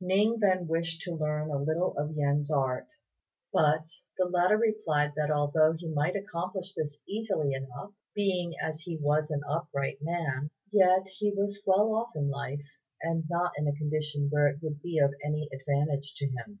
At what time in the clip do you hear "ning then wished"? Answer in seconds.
0.00-1.00